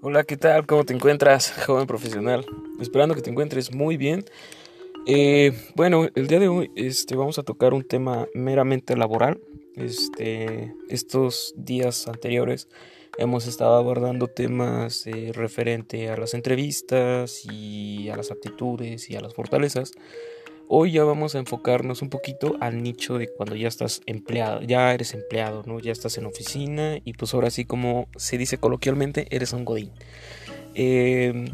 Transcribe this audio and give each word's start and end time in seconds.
Hola, 0.00 0.22
¿qué 0.22 0.36
tal? 0.36 0.64
¿Cómo 0.64 0.84
te 0.84 0.94
encuentras, 0.94 1.52
joven 1.66 1.88
profesional? 1.88 2.46
Esperando 2.80 3.16
que 3.16 3.20
te 3.20 3.30
encuentres 3.30 3.74
muy 3.74 3.96
bien. 3.96 4.24
Eh, 5.08 5.52
bueno, 5.74 6.06
el 6.14 6.28
día 6.28 6.38
de 6.38 6.46
hoy 6.46 6.70
este, 6.76 7.16
vamos 7.16 7.40
a 7.40 7.42
tocar 7.42 7.74
un 7.74 7.82
tema 7.82 8.28
meramente 8.32 8.96
laboral. 8.96 9.40
Este, 9.74 10.72
estos 10.88 11.52
días 11.56 12.06
anteriores 12.06 12.68
hemos 13.18 13.48
estado 13.48 13.74
abordando 13.74 14.28
temas 14.28 15.04
eh, 15.08 15.32
referente 15.34 16.08
a 16.10 16.16
las 16.16 16.32
entrevistas 16.32 17.44
y 17.50 18.08
a 18.08 18.16
las 18.16 18.30
aptitudes 18.30 19.10
y 19.10 19.16
a 19.16 19.20
las 19.20 19.34
fortalezas. 19.34 19.90
Hoy 20.70 20.92
ya 20.92 21.02
vamos 21.02 21.34
a 21.34 21.38
enfocarnos 21.38 22.02
un 22.02 22.10
poquito 22.10 22.58
al 22.60 22.82
nicho 22.82 23.16
de 23.16 23.28
cuando 23.28 23.56
ya 23.56 23.68
estás 23.68 24.02
empleado, 24.04 24.60
ya 24.60 24.92
eres 24.92 25.14
empleado, 25.14 25.62
¿no? 25.64 25.80
Ya 25.80 25.92
estás 25.92 26.18
en 26.18 26.26
oficina 26.26 26.98
y 27.02 27.14
pues 27.14 27.32
ahora 27.32 27.48
sí 27.48 27.64
como 27.64 28.06
se 28.16 28.36
dice 28.36 28.58
coloquialmente, 28.58 29.34
eres 29.34 29.54
un 29.54 29.64
godín. 29.64 29.92
Em, 30.74 31.48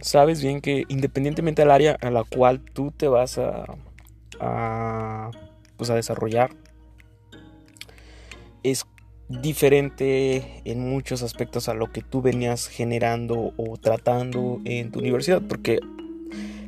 sabes 0.00 0.40
bien 0.40 0.60
que 0.60 0.84
independientemente 0.86 1.62
del 1.62 1.72
área 1.72 1.96
a 2.00 2.10
la 2.12 2.22
cual 2.22 2.60
tú 2.60 2.92
te 2.92 3.08
vas 3.08 3.38
a, 3.38 3.66
pues 5.76 5.90
a 5.90 5.96
desarrollar, 5.96 6.52
es 8.62 8.86
diferente 9.28 10.62
en 10.64 10.78
muchos 10.78 11.24
aspectos 11.24 11.68
a 11.68 11.74
lo 11.74 11.90
que 11.90 12.02
tú 12.02 12.22
venías 12.22 12.68
generando 12.68 13.52
o 13.56 13.76
tratando 13.78 14.60
en 14.64 14.92
tu 14.92 15.00
universidad, 15.00 15.42
porque 15.42 15.80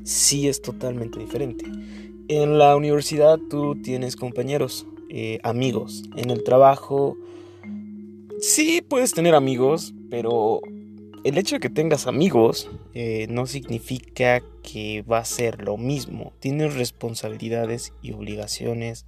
sí 0.04 0.48
es 0.48 0.62
totalmente 0.62 1.18
diferente. 1.18 1.66
En 2.28 2.58
la 2.58 2.74
universidad 2.76 3.38
tú 3.50 3.80
tienes 3.82 4.16
compañeros, 4.16 4.86
eh, 5.08 5.38
amigos. 5.42 6.04
En 6.16 6.30
el 6.30 6.42
trabajo 6.42 7.16
sí 8.40 8.82
puedes 8.82 9.12
tener 9.12 9.34
amigos, 9.34 9.94
pero 10.10 10.60
el 11.24 11.38
hecho 11.38 11.56
de 11.56 11.60
que 11.60 11.70
tengas 11.70 12.06
amigos 12.06 12.70
eh, 12.94 13.26
no 13.28 13.46
significa 13.46 14.42
que 14.62 15.02
va 15.02 15.18
a 15.18 15.24
ser 15.24 15.62
lo 15.62 15.76
mismo. 15.76 16.32
Tienes 16.40 16.74
responsabilidades 16.74 17.92
y 18.02 18.12
obligaciones 18.12 19.06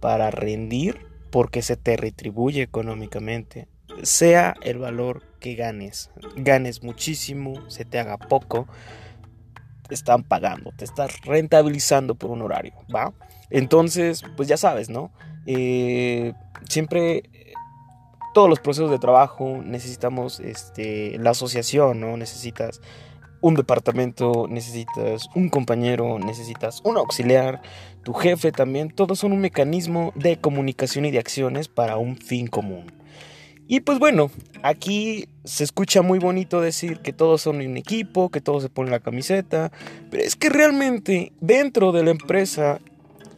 para 0.00 0.30
rendir 0.30 1.06
porque 1.30 1.62
se 1.62 1.76
te 1.76 1.96
retribuye 1.96 2.62
económicamente. 2.62 3.68
Sea 4.02 4.54
el 4.62 4.78
valor 4.78 5.22
que 5.40 5.54
ganes. 5.54 6.10
Ganes 6.36 6.82
muchísimo, 6.82 7.68
se 7.70 7.84
te 7.84 7.98
haga 7.98 8.18
poco 8.18 8.66
están 9.94 10.22
pagando, 10.24 10.72
te 10.76 10.84
estás 10.84 11.20
rentabilizando 11.22 12.14
por 12.14 12.30
un 12.30 12.42
horario, 12.42 12.72
¿va? 12.94 13.12
Entonces, 13.50 14.22
pues 14.36 14.48
ya 14.48 14.56
sabes, 14.56 14.88
¿no? 14.88 15.12
Eh, 15.46 16.32
siempre 16.68 17.24
todos 18.32 18.48
los 18.48 18.60
procesos 18.60 18.90
de 18.90 18.98
trabajo 18.98 19.60
necesitamos 19.64 20.40
este, 20.40 21.18
la 21.18 21.30
asociación, 21.30 22.00
¿no? 22.00 22.16
Necesitas 22.16 22.80
un 23.40 23.54
departamento, 23.54 24.46
necesitas 24.48 25.28
un 25.34 25.48
compañero, 25.48 26.18
necesitas 26.18 26.80
un 26.84 26.96
auxiliar, 26.96 27.60
tu 28.04 28.14
jefe 28.14 28.52
también, 28.52 28.90
todos 28.90 29.18
son 29.18 29.32
un 29.32 29.40
mecanismo 29.40 30.12
de 30.14 30.38
comunicación 30.38 31.04
y 31.04 31.10
de 31.10 31.18
acciones 31.18 31.68
para 31.68 31.96
un 31.96 32.16
fin 32.16 32.46
común. 32.46 33.01
Y 33.68 33.80
pues 33.80 33.98
bueno, 33.98 34.30
aquí 34.62 35.28
se 35.44 35.64
escucha 35.64 36.02
muy 36.02 36.18
bonito 36.18 36.60
decir 36.60 36.98
que 36.98 37.12
todos 37.12 37.42
son 37.42 37.56
un 37.56 37.76
equipo, 37.76 38.30
que 38.30 38.40
todos 38.40 38.62
se 38.62 38.68
ponen 38.68 38.92
la 38.92 39.00
camiseta, 39.00 39.72
pero 40.10 40.22
es 40.22 40.36
que 40.36 40.50
realmente 40.50 41.32
dentro 41.40 41.92
de 41.92 42.04
la 42.04 42.10
empresa 42.10 42.80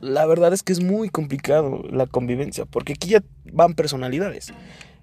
la 0.05 0.27
verdad 0.27 0.53
es 0.53 0.63
que 0.63 0.73
es 0.73 0.83
muy 0.83 1.09
complicado 1.09 1.83
la 1.91 2.07
convivencia, 2.07 2.67
porque 2.67 2.93
aquí 2.93 3.09
ya 3.09 3.23
van 3.53 3.75
personalidades. 3.75 4.53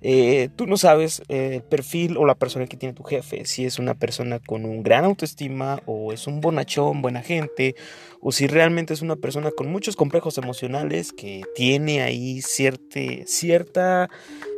Eh, 0.03 0.50
tú 0.55 0.66
no 0.66 0.78
sabes 0.78 1.22
eh, 1.30 1.56
el 1.56 1.63
perfil 1.63 2.17
o 2.17 2.25
la 2.25 2.33
persona 2.33 2.66
que 2.66 2.78
tiene 2.78 2.94
tu 2.94 3.03
jefe, 3.03 3.45
si 3.45 3.66
es 3.66 3.78
una 3.78 3.94
persona 3.94 4.39
con 4.39 4.66
un 4.66 4.81
gran 4.81 5.06
autoestima 5.06 5.79
o 5.85 6.12
es 6.12 6.25
un 6.25 6.41
bonachón, 6.41 7.01
buena 7.01 7.22
gente, 7.22 7.75
o 8.19 8.31
si 8.31 8.47
realmente 8.47 8.94
es 8.94 9.01
una 9.01 9.16
persona 9.16 9.51
con 9.51 9.72
muchos 9.72 9.95
complejos 9.95 10.38
emocionales 10.38 11.13
que 11.13 11.44
tiene 11.56 12.01
ahí 12.01 12.41
cierta, 12.41 13.00
cierta 13.25 14.09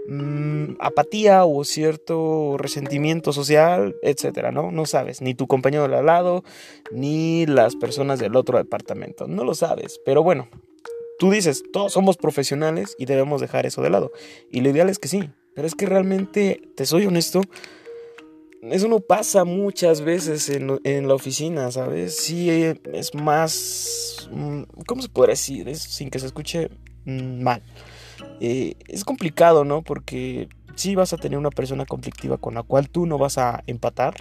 Mm, 0.06 0.76
apatía 0.80 1.46
o 1.46 1.64
cierto 1.64 2.58
resentimiento 2.58 3.32
social, 3.32 3.96
etcétera, 4.02 4.52
¿no? 4.52 4.70
No 4.70 4.86
sabes, 4.86 5.22
ni 5.22 5.34
tu 5.34 5.48
compañero 5.48 5.88
de 5.88 5.96
al 5.96 6.06
lado, 6.08 6.44
ni 6.92 7.46
las 7.46 7.78
personas 7.78 8.20
del 8.20 8.36
otro 8.36 8.58
departamento, 8.58 9.28
no 9.28 9.46
lo 9.46 9.56
sabes, 9.56 10.02
pero 10.06 10.22
bueno, 10.22 10.50
tú 11.20 11.32
dices, 11.32 11.64
todos 11.72 11.94
somos 11.94 12.18
profesionales 12.18 12.96
y 13.00 13.06
debemos 13.06 13.40
dejar 13.40 13.66
eso 13.66 13.82
de 13.82 13.92
lado, 13.92 14.12
y 14.52 14.60
lo 14.60 14.72
ideal 14.72 14.90
es 14.90 15.00
que 15.00 15.08
sí, 15.08 15.30
pero 15.56 15.68
es 15.68 15.76
que 15.76 15.86
realmente, 15.86 16.62
te 16.76 16.86
soy 16.86 17.06
honesto, 17.06 17.42
eso 18.62 18.90
no 18.90 19.00
pasa 19.00 19.46
muchas 19.46 20.02
veces 20.02 20.50
en, 20.50 21.08
la 21.08 21.14
oficina, 21.14 21.72
¿sabes? 21.72 22.18
Sí, 22.18 22.50
es 22.50 23.16
más, 23.16 24.30
mm, 24.32 24.64
¿cómo 24.86 25.02
se 25.02 25.08
podría 25.08 25.34
decir? 25.34 25.74
sin 25.78 26.10
que 26.10 26.20
se 26.20 26.26
escuche 26.26 26.70
mm, 27.06 27.42
mal. 27.42 27.64
Eh, 28.40 28.76
es 28.88 29.04
complicado, 29.06 29.64
¿no? 29.64 29.82
Porque 29.82 30.50
sí 30.76 30.96
vas 30.96 31.14
a 31.14 31.18
tener 31.18 31.38
una 31.38 31.50
persona 31.50 31.86
conflictiva 31.86 32.38
con 32.38 32.56
la 32.56 32.64
cual 32.64 32.90
tú 32.90 33.06
no 33.06 33.18
vas 33.18 33.38
a 33.38 33.64
empatar 33.68 34.16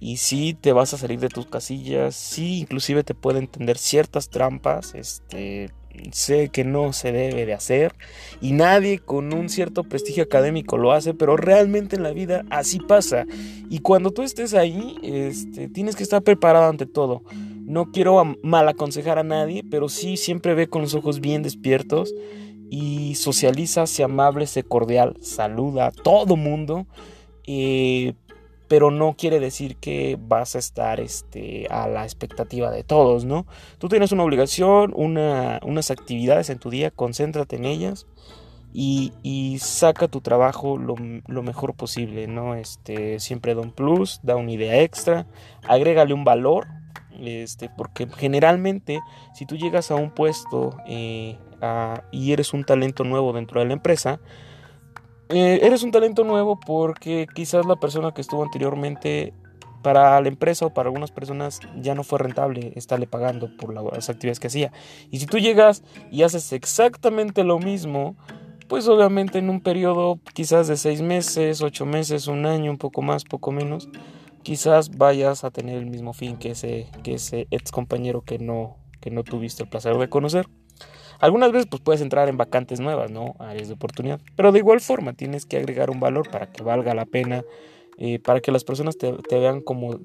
y 0.00 0.18
sí 0.18 0.56
te 0.60 0.72
vas 0.72 0.92
a 0.92 0.98
salir 0.98 1.20
de 1.20 1.28
tus 1.28 1.46
casillas, 1.46 2.14
sí 2.14 2.58
inclusive 2.58 3.02
te 3.02 3.14
puede 3.14 3.38
entender 3.38 3.78
ciertas 3.78 4.28
trampas, 4.28 4.94
este, 4.94 5.70
sé 6.12 6.50
que 6.50 6.64
no 6.64 6.92
se 6.92 7.12
debe 7.12 7.46
de 7.46 7.54
hacer 7.54 7.94
y 8.42 8.52
nadie 8.52 8.98
con 8.98 9.32
un 9.32 9.48
cierto 9.48 9.84
prestigio 9.84 10.24
académico 10.24 10.76
lo 10.76 10.92
hace, 10.92 11.14
pero 11.14 11.36
realmente 11.36 11.96
en 11.96 12.02
la 12.02 12.10
vida 12.10 12.44
así 12.50 12.78
pasa 12.78 13.24
y 13.70 13.78
cuando 13.78 14.10
tú 14.10 14.22
estés 14.22 14.52
ahí, 14.52 14.96
este, 15.02 15.68
tienes 15.68 15.96
que 15.96 16.02
estar 16.02 16.22
preparado 16.22 16.68
ante 16.68 16.86
todo. 16.86 17.22
No 17.64 17.90
quiero 17.90 18.22
mal 18.44 18.68
aconsejar 18.68 19.18
a 19.18 19.24
nadie, 19.24 19.64
pero 19.68 19.88
sí 19.88 20.16
siempre 20.16 20.54
ve 20.54 20.68
con 20.68 20.82
los 20.82 20.94
ojos 20.94 21.20
bien 21.20 21.42
despiertos 21.42 22.14
y 22.70 23.14
socializa, 23.14 23.86
sea 23.86 24.06
amable, 24.06 24.46
sea 24.46 24.62
cordial, 24.62 25.16
saluda 25.20 25.86
a 25.86 25.92
todo 25.92 26.36
mundo, 26.36 26.86
eh, 27.46 28.14
pero 28.68 28.90
no 28.90 29.14
quiere 29.16 29.38
decir 29.38 29.76
que 29.76 30.18
vas 30.20 30.56
a 30.56 30.58
estar 30.58 31.00
este, 31.00 31.66
a 31.70 31.86
la 31.88 32.04
expectativa 32.04 32.70
de 32.70 32.82
todos, 32.82 33.24
¿no? 33.24 33.46
Tú 33.78 33.88
tienes 33.88 34.12
una 34.12 34.24
obligación, 34.24 34.92
unas 34.96 35.90
actividades 35.90 36.50
en 36.50 36.58
tu 36.58 36.70
día, 36.70 36.90
concéntrate 36.90 37.56
en 37.56 37.64
ellas 37.64 38.06
y, 38.78 39.58
saca 39.58 40.06
tu 40.08 40.20
trabajo 40.20 40.76
lo, 40.76 41.42
mejor 41.42 41.74
posible, 41.74 42.26
¿no? 42.26 42.54
Este, 42.54 43.20
siempre 43.20 43.54
da 43.54 43.62
un 43.62 43.70
plus, 43.70 44.20
da 44.22 44.36
una 44.36 44.52
idea 44.52 44.82
extra, 44.82 45.26
agrégale 45.66 46.12
un 46.12 46.24
valor, 46.24 46.66
este, 47.20 47.70
porque 47.76 48.06
generalmente 48.06 49.00
si 49.34 49.46
tú 49.46 49.56
llegas 49.56 49.90
a 49.90 49.96
un 49.96 50.10
puesto 50.10 50.76
eh, 50.86 51.38
y 52.12 52.32
eres 52.32 52.52
un 52.52 52.64
talento 52.64 53.04
nuevo 53.04 53.32
dentro 53.32 53.60
de 53.60 53.66
la 53.66 53.72
empresa, 53.72 54.20
eh, 55.28 55.60
eres 55.62 55.82
un 55.82 55.90
talento 55.90 56.24
nuevo 56.24 56.58
porque 56.60 57.26
quizás 57.34 57.66
la 57.66 57.76
persona 57.76 58.12
que 58.12 58.20
estuvo 58.20 58.44
anteriormente 58.44 59.34
para 59.82 60.20
la 60.20 60.28
empresa 60.28 60.66
o 60.66 60.74
para 60.74 60.88
algunas 60.88 61.10
personas 61.10 61.60
ya 61.80 61.94
no 61.94 62.02
fue 62.02 62.18
rentable 62.18 62.72
estarle 62.74 63.06
pagando 63.06 63.56
por 63.56 63.72
las 63.72 64.08
actividades 64.08 64.40
que 64.40 64.48
hacía. 64.48 64.72
Y 65.10 65.18
si 65.18 65.26
tú 65.26 65.38
llegas 65.38 65.82
y 66.10 66.22
haces 66.22 66.52
exactamente 66.52 67.44
lo 67.44 67.58
mismo, 67.58 68.16
pues 68.68 68.88
obviamente 68.88 69.38
en 69.38 69.50
un 69.50 69.60
periodo 69.60 70.18
quizás 70.34 70.66
de 70.68 70.76
seis 70.76 71.02
meses, 71.02 71.62
ocho 71.62 71.86
meses, 71.86 72.26
un 72.26 72.46
año, 72.46 72.70
un 72.70 72.78
poco 72.78 73.02
más, 73.02 73.24
poco 73.24 73.52
menos, 73.52 73.88
quizás 74.46 74.96
vayas 74.96 75.42
a 75.42 75.50
tener 75.50 75.76
el 75.76 75.86
mismo 75.86 76.12
fin 76.12 76.36
que 76.36 76.52
ese, 76.52 76.86
que 77.02 77.14
ese 77.14 77.48
ex 77.50 77.72
compañero 77.72 78.20
que 78.20 78.38
no, 78.38 78.76
que 79.00 79.10
no 79.10 79.24
tuviste 79.24 79.64
el 79.64 79.68
placer 79.68 79.98
de 79.98 80.08
conocer. 80.08 80.46
Algunas 81.18 81.50
veces 81.50 81.66
pues 81.68 81.82
puedes 81.82 82.00
entrar 82.00 82.28
en 82.28 82.36
vacantes 82.36 82.78
nuevas, 82.78 83.10
¿no? 83.10 83.34
Áreas 83.40 83.66
de 83.66 83.74
oportunidad. 83.74 84.20
Pero 84.36 84.52
de 84.52 84.60
igual 84.60 84.80
forma 84.80 85.14
tienes 85.14 85.46
que 85.46 85.56
agregar 85.56 85.90
un 85.90 85.98
valor 85.98 86.30
para 86.30 86.52
que 86.52 86.62
valga 86.62 86.94
la 86.94 87.06
pena, 87.06 87.42
eh, 87.98 88.20
para 88.20 88.38
que 88.38 88.52
las 88.52 88.62
personas 88.62 88.96
te, 88.96 89.16
vean 89.32 89.62
como, 89.62 89.98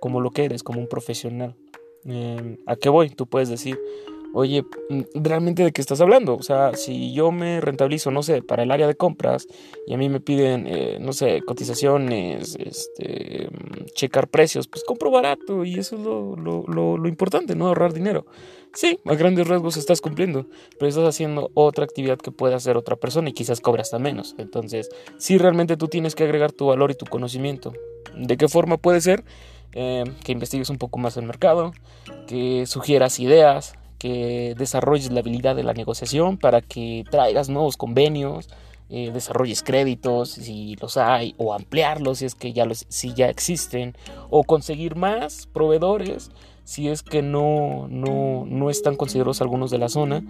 como 0.00 0.20
lo 0.20 0.32
que 0.32 0.46
eres, 0.46 0.64
como 0.64 0.80
un 0.80 0.88
profesional. 0.88 1.54
Em, 2.04 2.56
¿A 2.66 2.74
qué 2.74 2.88
voy? 2.88 3.10
Tú 3.10 3.28
puedes 3.28 3.48
decir, 3.48 3.78
oye, 4.34 4.64
mm, 4.90 5.00
¿realmente 5.14 5.62
de 5.62 5.72
qué 5.72 5.80
estás 5.80 6.00
hablando? 6.00 6.34
O 6.34 6.42
sea, 6.42 6.74
si 6.74 7.14
yo 7.14 7.30
me 7.30 7.60
rentabilizo, 7.60 8.10
no 8.10 8.22
sé, 8.22 8.42
para 8.42 8.64
el 8.64 8.70
área 8.70 8.86
de 8.86 8.96
compras 8.96 9.46
y 9.86 9.94
a 9.94 9.96
mí 9.96 10.08
me 10.08 10.20
piden, 10.20 10.66
eh, 10.66 10.98
no 11.00 11.12
sé, 11.12 11.40
cotizaciones, 11.46 12.56
este, 12.58 13.48
mm, 13.50 13.84
checar 13.94 14.28
precios, 14.28 14.66
pues 14.68 14.84
compro 14.84 15.10
barato 15.10 15.64
y 15.64 15.78
eso 15.78 15.96
es 15.96 16.02
lo, 16.02 17.08
importante, 17.08 17.54
¿no? 17.54 17.68
Ahorrar 17.68 17.92
dinero. 17.92 18.26
Sí, 18.72 18.98
a 19.04 19.14
grandes 19.14 19.46
rasgos 19.46 19.76
estás 19.76 20.00
cumpliendo, 20.00 20.46
pero 20.78 20.88
estás 20.88 21.08
haciendo 21.08 21.50
otra 21.54 21.84
actividad 21.84 22.18
que 22.18 22.32
puede 22.32 22.56
hacer 22.56 22.76
otra 22.76 22.96
persona 22.96 23.28
y 23.28 23.32
quizás 23.32 23.60
cobras 23.60 23.86
hasta 23.86 24.00
menos. 24.00 24.34
Entonces, 24.38 24.88
sí, 25.16 25.38
realmente 25.38 25.76
tú 25.76 25.86
tienes 25.86 26.16
que 26.16 26.24
agregar 26.24 26.50
tu 26.50 26.66
valor 26.66 26.90
y 26.90 26.94
tu 26.94 27.06
conocimiento. 27.06 27.72
¿De 28.16 28.36
qué 28.36 28.48
forma 28.48 28.78
puede 28.78 29.00
ser? 29.00 29.24
Eh, 29.74 30.04
que 30.24 30.32
investigues 30.32 30.70
un 30.70 30.78
poco 30.78 30.98
más 30.98 31.16
el 31.16 31.24
mercado, 31.24 31.72
que 32.26 32.64
sugieras 32.66 33.20
ideas, 33.20 33.74
que 33.98 34.54
desarrolles 34.56 35.10
la 35.12 35.20
habilidad 35.20 35.56
de 35.56 35.62
la 35.62 35.72
negociación 35.72 36.36
para 36.38 36.60
que 36.60 37.04
traigas 37.10 37.48
nuevos 37.48 37.76
convenios, 37.76 38.48
eh, 38.90 39.10
desarrolles 39.12 39.62
créditos 39.62 40.30
si 40.30 40.76
los 40.76 40.96
hay, 40.96 41.34
o 41.38 41.54
ampliarlos 41.54 42.18
si 42.18 42.26
es 42.26 42.34
que 42.34 42.52
ya, 42.52 42.66
los, 42.66 42.86
si 42.88 43.14
ya 43.14 43.28
existen, 43.28 43.96
o 44.30 44.44
conseguir 44.44 44.96
más 44.96 45.46
proveedores 45.52 46.30
si 46.64 46.88
es 46.88 47.02
que 47.02 47.20
no, 47.20 47.88
no, 47.90 48.46
no 48.46 48.70
están 48.70 48.96
considerados 48.96 49.42
algunos 49.42 49.70
de 49.70 49.76
la 49.76 49.90
zona. 49.90 50.24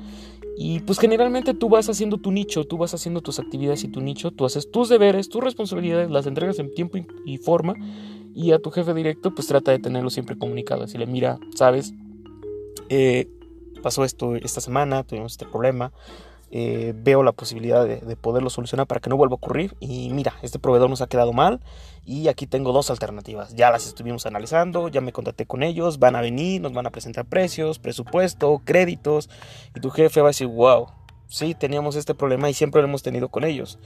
Y 0.56 0.80
pues 0.80 0.98
generalmente 0.98 1.54
tú 1.54 1.68
vas 1.68 1.88
haciendo 1.88 2.18
tu 2.18 2.32
nicho, 2.32 2.64
tú 2.64 2.76
vas 2.76 2.92
haciendo 2.92 3.20
tus 3.20 3.38
actividades 3.38 3.84
y 3.84 3.88
tu 3.88 4.00
nicho, 4.00 4.32
tú 4.32 4.44
haces 4.44 4.70
tus 4.70 4.88
deberes, 4.88 5.28
tus 5.28 5.42
responsabilidades, 5.42 6.10
las 6.10 6.26
entregas 6.26 6.58
en 6.58 6.72
tiempo 6.74 6.98
y 7.24 7.38
forma 7.38 7.74
y 8.34 8.50
a 8.50 8.58
tu 8.58 8.70
jefe 8.70 8.92
directo 8.94 9.34
pues 9.34 9.46
trata 9.46 9.70
de 9.70 9.78
tenerlo 9.78 10.10
siempre 10.10 10.36
comunicado, 10.36 10.82
decirle, 10.82 11.06
mira, 11.06 11.38
sabes, 11.54 11.94
eh, 12.88 13.28
pasó 13.84 14.02
esto 14.02 14.34
esta 14.36 14.62
semana, 14.62 15.02
tuvimos 15.02 15.32
este 15.32 15.44
problema, 15.44 15.92
eh, 16.50 16.94
veo 16.96 17.22
la 17.22 17.32
posibilidad 17.32 17.84
de, 17.84 18.16
poderlo 18.16 18.48
solucionar 18.48 18.86
para 18.86 18.98
que 18.98 19.10
no 19.10 19.16
vuelva 19.18 19.34
a 19.34 19.36
ocurrir. 19.36 19.76
Y 19.78 20.08
mira, 20.10 20.34
este 20.40 20.58
proveedor 20.58 20.88
nos 20.88 21.02
ha 21.02 21.06
quedado 21.06 21.34
mal 21.34 21.60
y 22.06 22.28
aquí 22.28 22.46
tengo 22.46 22.72
dos 22.72 22.90
alternativas. 22.90 23.54
Ya 23.54 23.70
las 23.70 23.86
estuvimos 23.86 24.24
analizando, 24.24 24.88
ya 24.88 25.02
me 25.02 25.12
contacté 25.12 25.44
con 25.44 25.62
ellos, 25.62 25.98
van 25.98 26.16
a 26.16 26.22
venir, 26.22 26.62
nos 26.62 26.72
van 26.72 26.86
a 26.86 26.90
presentar 26.90 27.26
precios, 27.26 27.78
presupuesto, 27.78 28.62
créditos 28.64 29.28
y 29.74 29.80
tu 29.80 29.90
jefe 29.90 30.22
va 30.22 30.28
a 30.28 30.30
decir, 30.30 30.46
wow, 30.46 30.86
sí, 31.28 31.54
teníamos 31.54 31.94
este 31.94 32.14
problema 32.14 32.48
y 32.48 32.54
siempre 32.54 32.80
lo 32.80 32.88
hemos 32.88 33.02
tenido 33.02 33.28
con 33.28 33.44
ellos. 33.44 33.78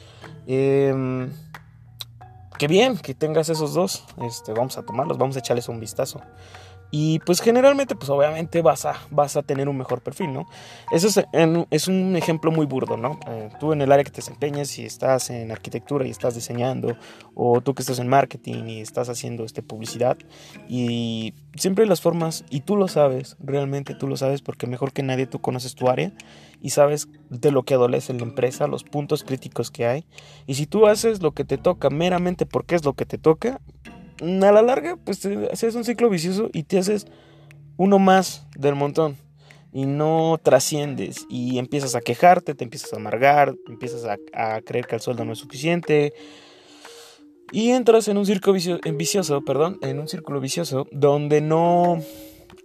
Eh, 0.46 1.28
qué 2.56 2.68
bien 2.68 2.98
que 2.98 3.14
tengas 3.14 3.48
esos 3.48 3.74
dos. 3.74 4.04
Este, 4.22 4.52
vamos 4.52 4.78
a 4.78 4.84
tomarlos, 4.84 5.18
vamos 5.18 5.34
a 5.34 5.40
echarles 5.40 5.68
un 5.68 5.80
vistazo. 5.80 6.20
Y 6.90 7.18
pues 7.20 7.40
generalmente, 7.40 7.94
pues 7.94 8.08
obviamente 8.08 8.62
vas 8.62 8.86
a, 8.86 8.94
vas 9.10 9.36
a 9.36 9.42
tener 9.42 9.68
un 9.68 9.76
mejor 9.76 10.00
perfil, 10.00 10.32
¿no? 10.32 10.46
Eso 10.90 11.06
es, 11.08 11.20
es 11.70 11.88
un 11.88 12.16
ejemplo 12.16 12.50
muy 12.50 12.64
burdo, 12.64 12.96
¿no? 12.96 13.20
Eh, 13.26 13.50
tú 13.60 13.72
en 13.72 13.82
el 13.82 13.92
área 13.92 14.04
que 14.04 14.10
te 14.10 14.16
desempeñas, 14.16 14.68
si 14.68 14.84
estás 14.84 15.28
en 15.30 15.50
arquitectura 15.50 16.06
y 16.06 16.10
estás 16.10 16.34
diseñando, 16.34 16.96
o 17.34 17.60
tú 17.60 17.74
que 17.74 17.82
estás 17.82 17.98
en 17.98 18.08
marketing 18.08 18.64
y 18.68 18.80
estás 18.80 19.10
haciendo 19.10 19.44
este, 19.44 19.62
publicidad, 19.62 20.16
y 20.66 21.34
siempre 21.56 21.84
las 21.86 22.00
formas, 22.00 22.44
y 22.48 22.60
tú 22.60 22.76
lo 22.76 22.88
sabes, 22.88 23.36
realmente 23.38 23.94
tú 23.94 24.06
lo 24.06 24.16
sabes, 24.16 24.40
porque 24.40 24.66
mejor 24.66 24.92
que 24.92 25.02
nadie 25.02 25.26
tú 25.26 25.40
conoces 25.40 25.74
tu 25.74 25.88
área 25.88 26.12
y 26.62 26.70
sabes 26.70 27.08
de 27.28 27.52
lo 27.52 27.64
que 27.64 27.74
adolece 27.74 28.14
la 28.14 28.22
empresa, 28.22 28.66
los 28.66 28.84
puntos 28.84 29.24
críticos 29.24 29.70
que 29.70 29.86
hay. 29.86 30.06
Y 30.46 30.54
si 30.54 30.66
tú 30.66 30.86
haces 30.86 31.22
lo 31.22 31.32
que 31.32 31.44
te 31.44 31.58
toca 31.58 31.90
meramente 31.90 32.46
porque 32.46 32.74
es 32.74 32.84
lo 32.84 32.94
que 32.94 33.06
te 33.06 33.18
toca, 33.18 33.60
a 34.20 34.52
la 34.52 34.62
larga, 34.62 34.96
pues 34.96 35.20
te 35.20 35.48
haces 35.52 35.74
un 35.74 35.84
ciclo 35.84 36.08
vicioso 36.10 36.50
y 36.52 36.64
te 36.64 36.78
haces 36.78 37.06
uno 37.76 37.98
más 37.98 38.46
del 38.56 38.74
montón. 38.74 39.16
Y 39.72 39.86
no 39.86 40.40
trasciendes 40.42 41.26
y 41.28 41.58
empiezas 41.58 41.94
a 41.94 42.00
quejarte, 42.00 42.54
te 42.54 42.64
empiezas 42.64 42.92
a 42.92 42.96
amargar, 42.96 43.54
empiezas 43.68 44.04
a, 44.04 44.60
creer 44.62 44.86
que 44.86 44.94
el 44.96 45.00
sueldo 45.00 45.24
no 45.24 45.32
es 45.32 45.38
suficiente. 45.38 46.14
Y 47.52 47.70
entras 47.70 48.08
en 48.08 48.18
un 48.18 48.26
círculo 48.26 48.54
vicioso, 48.54 49.44
perdón, 49.44 49.78
en 49.82 49.98
un 49.98 50.08
círculo 50.08 50.40
vicioso 50.40 50.86
donde 50.90 51.40
no, 51.40 52.02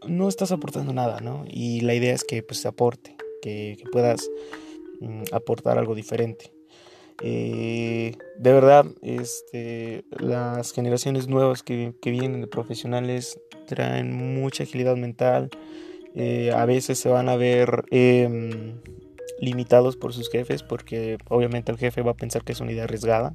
no 0.08 0.28
estás 0.28 0.52
aportando 0.52 0.94
nada, 0.94 1.20
¿no? 1.20 1.46
Y 1.48 1.82
la 1.82 1.94
idea 1.94 2.14
es 2.14 2.24
que 2.24 2.44
pues 2.44 2.62
te 2.62 2.68
aporte, 2.68 3.16
que, 3.42 3.78
puedas 3.92 4.30
mm, 5.00 5.24
aportar 5.34 5.78
algo 5.78 5.96
diferente. 5.96 6.52
Eh, 7.22 8.16
de 8.38 8.54
verdad, 8.54 8.86
este, 9.02 10.04
las 10.12 10.74
generaciones 10.74 11.28
nuevas 11.28 11.64
que, 11.64 11.94
vienen 12.04 12.42
de 12.42 12.48
profesionales 12.48 13.40
traen 13.68 14.14
mucha 14.14 14.64
agilidad 14.64 14.96
mental. 14.96 15.50
Eh, 16.16 16.52
a 16.52 16.66
veces 16.66 17.00
se 17.00 17.10
van 17.10 17.30
a 17.30 17.36
ver 17.36 17.86
em, 17.92 18.80
limitados 19.40 19.98
por 19.98 20.14
sus 20.14 20.30
jefes 20.30 20.62
porque 20.64 21.18
obviamente 21.30 21.72
el 21.72 21.78
jefe 21.78 22.02
va 22.02 22.12
a 22.12 22.18
pensar 22.18 22.44
que 22.44 22.52
es 22.52 22.60
una 22.60 22.72
idea 22.72 22.84
arriesgada. 22.84 23.34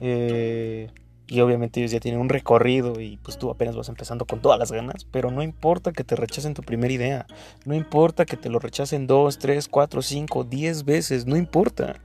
Eh, 0.00 0.88
y 1.30 1.40
obviamente 1.40 1.78
ellos 1.78 1.92
ya 1.92 2.00
tienen 2.00 2.20
un 2.20 2.28
recorrido 2.28 3.00
y 3.00 3.16
pues 3.18 3.38
tú 3.38 3.50
apenas 3.50 3.76
vas 3.76 3.88
empezando 3.88 4.26
con 4.26 4.40
todas 4.40 4.58
las 4.58 4.72
ganas, 4.72 5.04
pero 5.04 5.30
no 5.30 5.44
importa 5.44 5.92
que 5.92 6.02
te 6.02 6.16
rechacen 6.16 6.54
tu 6.54 6.62
primera 6.62 6.92
idea, 6.92 7.26
no 7.64 7.74
importa 7.74 8.26
que 8.26 8.36
te 8.36 8.50
lo 8.50 8.58
rechacen 8.58 9.06
dos, 9.06 9.38
tres, 9.38 9.68
cuatro, 9.68 10.02
cinco, 10.02 10.42
diez 10.42 10.84
veces, 10.84 11.26
no 11.26 11.36
importa. 11.36 12.00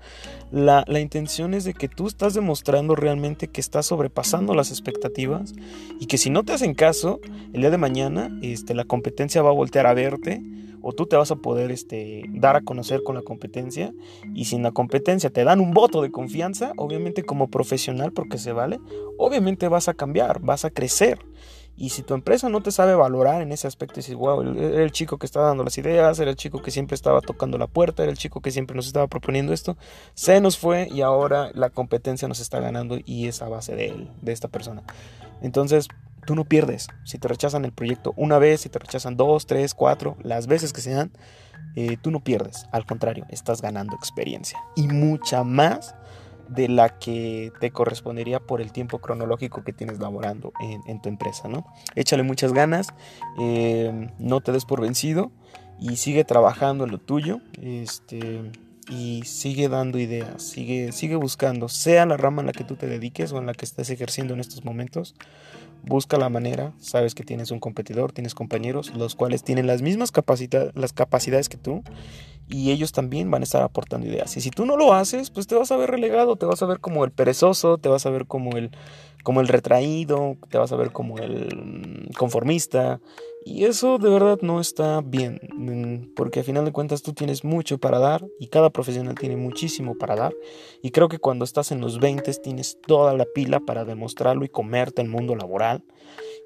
La, 0.51 0.85
la 0.87 0.99
intención 0.99 1.55
es 1.55 1.63
de 1.63 1.73
que 1.73 1.89
tú 1.89 2.05
estás 2.05 2.35
demostrando 2.35 2.95
realmente 2.95 3.47
que 3.47 3.61
estás 3.61 3.87
sobrepasando 3.87 4.53
las 4.53 4.69
expectativas 4.69 5.53
y 5.99 6.05
que 6.05 6.19
si 6.19 6.29
no 6.29 6.43
te 6.43 6.53
hacen 6.53 6.75
caso, 6.75 7.19
el 7.51 7.61
día 7.61 7.71
de 7.71 7.79
mañana 7.79 8.29
este, 8.43 8.75
la 8.75 8.85
competencia 8.85 9.41
va 9.41 9.49
a 9.49 9.53
voltear 9.53 9.87
a 9.87 9.95
verte 9.95 10.43
o 10.87 10.93
tú 10.93 11.07
te 11.07 11.15
vas 11.15 11.31
a 11.31 11.35
poder 11.37 11.71
este, 11.71 12.25
dar 12.29 12.55
a 12.55 12.61
conocer 12.61 13.01
con 13.01 13.15
la 13.15 13.23
competencia 13.23 13.91
y 14.35 14.45
si 14.45 14.55
en 14.55 14.61
la 14.61 14.71
competencia 14.71 15.31
te 15.31 15.43
dan 15.43 15.59
un 15.59 15.71
voto 15.71 16.03
de 16.03 16.11
confianza, 16.11 16.73
obviamente 16.77 17.23
como 17.23 17.49
profesional, 17.49 18.11
porque 18.11 18.37
se 18.37 18.51
vale, 18.51 18.79
obviamente 19.17 19.67
vas 19.67 19.87
a 19.87 19.95
cambiar, 19.95 20.41
vas 20.41 20.63
a 20.63 20.69
crecer. 20.69 21.17
Y 21.75 21.89
si 21.89 22.03
tu 22.03 22.13
empresa 22.13 22.49
no 22.49 22.61
te 22.61 22.69
sabe 22.69 22.93
valorar 22.93 23.41
en 23.41 23.51
ese 23.51 23.65
aspecto, 23.65 23.95
dices, 23.95 24.13
wow, 24.13 24.43
era 24.43 24.83
el 24.83 24.91
chico 24.91 25.17
que 25.17 25.25
estaba 25.25 25.47
dando 25.47 25.63
las 25.63 25.75
ideas, 25.79 26.19
era 26.19 26.29
el 26.29 26.37
chico 26.37 26.61
que 26.61 26.69
siempre 26.69 26.93
estaba 26.93 27.19
tocando 27.21 27.57
la 27.57 27.65
puerta, 27.65 28.03
era 28.03 28.11
el 28.11 28.17
chico 28.19 28.41
que 28.41 28.51
siempre 28.51 28.75
nos 28.75 28.85
estaba 28.85 29.07
proponiendo 29.07 29.53
esto, 29.53 29.77
se 30.13 30.39
nos 30.39 30.55
fue 30.55 30.87
y 30.91 31.01
ahora 31.01 31.49
la 31.55 31.71
competencia 31.71 32.27
nos 32.27 32.39
está 32.39 32.59
ganando 32.59 32.99
y 33.03 33.25
es 33.25 33.41
a 33.41 33.49
base 33.49 33.75
de 33.75 33.87
él, 33.87 34.11
de 34.21 34.33
esta 34.33 34.49
persona. 34.49 34.83
Entonces, 35.41 35.87
tú 36.25 36.35
no 36.35 36.45
pierdes. 36.45 36.87
Si 37.03 37.17
te 37.17 37.27
rechazan 37.27 37.65
el 37.65 37.71
proyecto 37.71 38.13
una 38.17 38.39
vez, 38.39 38.61
si 38.61 38.69
te 38.69 38.79
rechazan 38.79 39.17
dos, 39.17 39.45
tres, 39.45 39.73
cuatro, 39.73 40.17
las 40.21 40.47
veces 40.47 40.73
que 40.73 40.81
sean, 40.81 41.11
eh, 41.75 41.97
tú 42.01 42.11
no 42.11 42.23
pierdes. 42.23 42.67
Al 42.71 42.85
contrario, 42.85 43.25
estás 43.29 43.61
ganando 43.61 43.95
experiencia. 43.95 44.59
Y 44.75 44.87
mucha 44.87 45.43
más 45.43 45.95
de 46.49 46.67
la 46.67 46.99
que 46.99 47.51
te 47.59 47.71
correspondería 47.71 48.39
por 48.39 48.61
el 48.61 48.71
tiempo 48.71 48.99
cronológico 48.99 49.63
que 49.63 49.73
tienes 49.73 49.99
laborando 49.99 50.53
en, 50.59 51.01
tu 51.01 51.09
empresa, 51.09 51.47
¿no? 51.47 51.65
Échale 51.95 52.23
muchas 52.23 52.53
ganas, 52.53 52.89
eh, 53.39 54.09
no 54.19 54.41
te 54.41 54.51
des 54.51 54.65
por 54.65 54.81
vencido 54.81 55.31
y 55.79 55.95
sigue 55.95 56.23
trabajando 56.23 56.85
en 56.85 56.91
lo 56.91 56.99
tuyo. 56.99 57.39
Este 57.61 58.51
y 58.89 59.23
sigue 59.25 59.69
dando 59.69 59.99
ideas, 59.99 60.43
sigue, 60.43 60.91
sigue 60.91 61.15
buscando, 61.15 61.69
sea 61.69 62.05
la 62.05 62.17
rama 62.17 62.41
en 62.41 62.47
la 62.47 62.53
que 62.53 62.63
tú 62.63 62.75
te 62.75 62.87
dediques 62.87 63.31
o 63.31 63.37
en 63.37 63.45
la 63.45 63.53
que 63.53 63.65
estés 63.65 63.89
ejerciendo 63.89 64.33
en 64.33 64.39
estos 64.39 64.63
momentos, 64.63 65.15
busca 65.83 66.17
la 66.17 66.29
manera, 66.29 66.73
sabes 66.79 67.15
que 67.15 67.23
tienes 67.23 67.51
un 67.51 67.59
competidor, 67.59 68.11
tienes 68.11 68.35
compañeros, 68.35 68.93
los 68.95 69.15
cuales 69.15 69.43
tienen 69.43 69.67
las 69.67 69.81
mismas 69.81 70.11
capacidades, 70.11 70.71
las 70.75 70.93
capacidades 70.93 71.49
que 71.49 71.57
tú 71.57 71.83
y 72.47 72.71
ellos 72.71 72.91
también 72.91 73.31
van 73.31 73.41
a 73.41 73.45
estar 73.45 73.63
aportando 73.63 74.07
ideas. 74.07 74.35
Y 74.37 74.41
si 74.41 74.51
tú 74.51 74.65
no 74.65 74.77
lo 74.77 74.93
haces, 74.93 75.31
pues 75.31 75.47
te 75.47 75.55
vas 75.55 75.71
a 75.71 75.77
ver 75.77 75.89
relegado, 75.89 76.35
te 76.35 76.45
vas 76.45 76.61
a 76.61 76.65
ver 76.65 76.79
como 76.79 77.03
el 77.03 77.11
perezoso, 77.11 77.77
te 77.77 77.89
vas 77.89 78.05
a 78.05 78.11
ver 78.11 78.27
como 78.27 78.55
el, 78.57 78.71
como 79.23 79.41
el 79.41 79.47
retraído, 79.47 80.37
te 80.49 80.57
vas 80.57 80.71
a 80.71 80.75
ver 80.75 80.91
como 80.91 81.17
el 81.17 82.11
conformista. 82.15 82.99
Y 83.47 83.65
eso 83.65 83.99
de 83.99 84.09
verdad 84.09 84.39
no 84.41 84.59
está 84.59 85.01
bien, 85.01 86.11
porque 86.15 86.39
al 86.39 86.45
final 86.45 86.65
de 86.65 86.71
cuentas 86.71 87.03
tú 87.03 87.13
tienes 87.13 87.43
mucho 87.43 87.77
para 87.77 87.99
dar 87.99 88.25
y 88.39 88.47
cada 88.47 88.71
profesional 88.71 89.13
tiene 89.13 89.37
muchísimo 89.37 89.95
para 89.99 90.15
dar. 90.15 90.33
Y 90.81 90.89
creo 90.89 91.09
que 91.09 91.19
cuando 91.19 91.45
estás 91.45 91.71
en 91.71 91.79
los 91.79 91.99
20 91.99 92.33
tienes 92.43 92.79
toda 92.81 93.13
la 93.13 93.25
pila 93.25 93.59
para 93.59 93.85
demostrarlo 93.85 94.45
y 94.45 94.49
comerte 94.49 95.03
el 95.03 95.09
mundo 95.09 95.35
laboral. 95.35 95.83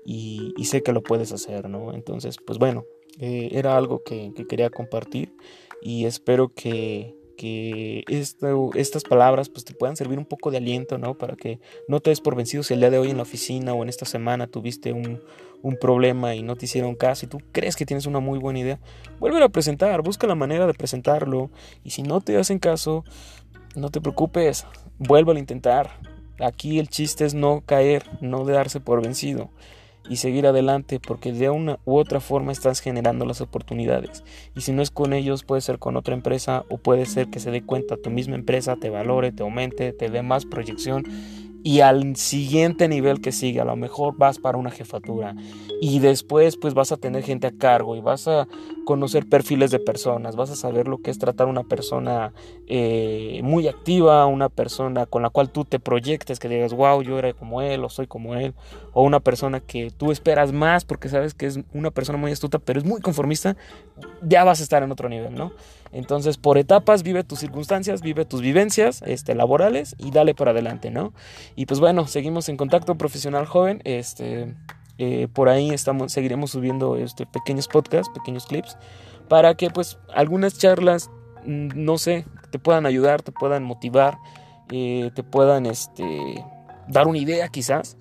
Y, 0.06 0.54
sé 0.66 0.84
que 0.84 0.92
lo 0.92 1.02
puedes 1.02 1.32
hacer, 1.32 1.70
¿no? 1.70 1.94
Entonces, 1.94 2.36
pues 2.46 2.60
bueno, 2.60 2.84
eh, 3.18 3.50
era 3.54 3.78
algo 3.78 4.04
que 4.04 4.34
quería 4.50 4.70
compartir 4.70 5.34
y 5.82 6.04
espero 6.06 6.54
que, 6.54 7.16
que 7.40 8.04
estas 8.76 9.04
palabras 9.06 9.48
pues 9.48 9.64
te 9.64 9.74
puedan 9.74 9.96
servir 9.96 10.20
un 10.20 10.26
poco 10.26 10.52
de 10.52 10.58
aliento, 10.58 10.98
¿no? 10.98 11.18
Para 11.18 11.38
que 11.38 11.62
no 11.88 12.02
te 12.02 12.10
des 12.10 12.20
por 12.20 12.36
vencido 12.36 12.64
si 12.64 12.74
el 12.74 12.82
día 12.82 12.90
de 12.90 12.98
hoy 13.00 13.12
en 13.12 13.16
la 13.16 13.24
oficina 13.24 13.74
o 13.74 13.82
en 13.82 13.88
esta 13.88 14.06
semana 14.06 14.48
tuviste 14.48 14.92
un, 14.92 15.22
un 15.62 15.78
problema 15.78 16.36
y 16.36 16.44
no 16.44 16.58
te 16.58 16.66
hicieron 16.66 16.96
caso 16.96 17.26
y 17.26 17.30
tú 17.30 17.38
crees 17.54 17.78
que 17.78 17.86
tienes 17.86 18.08
una 18.08 18.20
muy 18.20 18.40
buena 18.40 18.60
idea, 18.60 18.80
vuelve 19.22 19.42
a 19.42 19.48
presentar, 19.48 20.02
busca 20.02 20.28
la 20.28 20.36
manera 20.36 20.68
de 20.68 20.74
presentarlo 20.74 21.50
y 21.82 21.92
si 21.92 22.04
no 22.04 22.20
te 22.20 22.36
hacen 22.36 22.60
caso, 22.60 23.06
no 23.74 23.90
te 23.90 24.02
preocupes, 24.02 24.66
vuelve 24.98 25.32
a 25.32 25.40
intentar. 25.40 25.92
Aquí 26.42 26.78
el 26.78 26.90
chiste 26.90 27.24
es 27.24 27.34
no 27.34 27.64
caer, 27.66 28.04
no 28.20 28.44
darse 28.44 28.82
por 28.82 29.02
vencido 29.02 29.50
y 30.08 30.18
seguir 30.18 30.48
adelante 30.48 31.00
porque 31.00 31.32
de 31.32 31.50
una 31.50 31.80
u 31.86 31.98
otra 31.98 32.20
forma 32.20 32.52
estás 32.52 32.80
generando 32.80 33.26
las 33.26 33.42
oportunidades. 33.42 34.24
Y 34.56 34.62
si 34.62 34.72
no 34.72 34.82
es 34.82 34.92
con 34.92 35.14
ellos 35.14 35.44
puede 35.44 35.62
ser 35.62 35.80
con 35.80 35.98
otra 35.98 36.14
empresa 36.14 36.66
o 36.70 36.78
puede 36.78 37.06
ser 37.06 37.28
que 37.28 37.40
se 37.40 37.52
dé 37.52 37.64
cuenta 37.64 37.98
tu 37.98 38.10
misma 38.10 38.36
empresa 38.36 38.76
te 38.76 38.90
valore, 38.90 39.32
te 39.32 39.44
aumente, 39.44 39.94
te 39.94 40.10
dé 40.10 40.22
más 40.22 40.46
proyección 40.46 41.04
y 41.64 41.82
al 41.82 42.16
siguiente 42.16 42.88
nivel 42.88 43.22
que 43.22 43.32
sigue, 43.32 43.60
a 43.60 43.66
lo 43.66 43.76
mejor 43.76 44.16
vas 44.18 44.40
para 44.40 44.58
una 44.58 44.72
jefatura 44.72 45.36
y 45.82 46.00
después 46.00 46.58
pues 46.58 46.74
vas 46.74 46.92
a 46.92 46.98
tener 46.98 47.24
gente 47.24 47.48
a 47.48 47.52
cargo 47.52 47.96
y 47.96 48.02
vas 48.02 48.28
a 48.28 48.48
conocer 48.86 49.28
perfiles 49.28 49.72
de 49.72 49.80
personas, 49.80 50.36
vas 50.36 50.50
a 50.50 50.56
saber 50.56 50.88
lo 50.88 51.00
que 51.00 51.12
es 51.12 51.20
tratar 51.20 51.48
una 51.48 51.64
persona 51.64 52.34
eh, 52.68 53.42
muy 53.44 53.68
activa, 53.68 54.26
una 54.26 54.50
persona 54.50 55.06
con 55.06 55.22
la 55.22 55.30
cual 55.30 55.50
tú 55.50 55.66
te 55.66 55.80
proyectes, 55.80 56.40
que 56.40 56.50
digas, 56.50 56.74
wow, 56.74 57.02
yo 57.02 57.20
era 57.20 57.34
como 57.34 57.62
él 57.62 57.84
o 57.84 57.90
soy 57.90 58.08
como 58.08 58.36
él, 58.36 58.54
o 58.94 59.04
una 59.04 59.20
persona 59.20 59.60
que 59.60 59.92
tú 59.96 60.12
esperas 60.12 60.52
más 60.52 60.86
porque 60.86 61.10
sabes 61.10 61.34
que 61.34 61.46
es 61.46 61.60
una 61.74 61.92
persona 61.92 62.18
muy 62.18 62.32
astuta, 62.32 62.60
pero 62.60 62.80
es 62.80 62.86
muy 62.86 63.02
conformista, 63.02 63.56
ya 64.22 64.44
vas 64.44 64.60
a 64.60 64.64
estar 64.64 64.82
en 64.84 64.92
otro 64.92 65.10
nivel, 65.10 65.36
¿no? 65.36 65.52
Entonces, 65.92 66.38
por 66.38 66.58
etapas, 66.58 67.04
vive 67.04 67.24
tus 67.24 67.40
circunstancias, 67.40 68.02
vive 68.02 68.26
tus 68.26 68.42
vivencias 68.42 69.02
este, 69.06 69.36
laborales 69.36 69.96
y 69.98 70.12
dale 70.12 70.36
para 70.36 70.52
adelante, 70.52 70.92
¿no? 70.92 71.14
Y 71.56 71.66
pues 71.66 71.80
bueno, 71.80 72.08
seguimos 72.08 72.50
en 72.50 72.58
contacto 72.58 72.96
profesional 72.96 73.46
joven. 73.46 73.82
Este, 73.86 74.54
eh, 74.98 75.28
por 75.34 75.50
ahí 75.50 75.72
estamos, 75.72 76.12
seguiremos 76.12 76.52
subiendo 76.52 76.98
este, 76.98 77.26
pequeños 77.26 77.68
podcasts, 77.68 78.12
pequeños 78.14 78.46
clips, 78.46 78.78
para 79.28 79.56
que 79.56 79.70
pues 79.70 79.98
algunas 80.14 80.58
charlas, 80.58 81.10
mm, 81.46 81.70
no 81.74 81.98
sé, 81.98 82.26
te 82.52 82.60
puedan 82.60 82.86
ayudar, 82.86 83.22
te 83.22 83.32
puedan 83.32 83.64
motivar, 83.64 84.18
eh, 84.72 85.10
te 85.16 85.24
puedan 85.24 85.66
este, 85.66 86.44
dar 86.88 87.08
una 87.08 87.18
idea 87.18 87.48
quizás. 87.48 87.98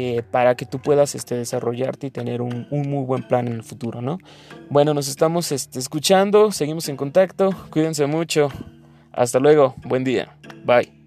Eh, 0.00 0.22
para 0.22 0.54
que 0.54 0.64
tú 0.64 0.78
puedas 0.78 1.16
este, 1.16 1.34
desarrollarte 1.34 2.06
y 2.06 2.10
tener 2.12 2.40
un, 2.40 2.68
un, 2.70 2.88
muy 2.88 3.04
buen 3.04 3.24
plan 3.24 3.48
en 3.48 3.54
el 3.54 3.64
futuro, 3.64 4.00
¿no? 4.00 4.18
Bueno, 4.70 4.94
nos 4.94 5.08
estamos 5.08 5.50
este, 5.50 5.80
escuchando, 5.80 6.52
seguimos 6.52 6.88
en 6.88 6.96
contacto, 6.96 7.50
cuídense 7.70 8.06
mucho, 8.06 8.48
hasta 9.10 9.40
luego, 9.40 9.74
buen 9.84 10.04
día, 10.04 10.36
bye. 10.64 10.97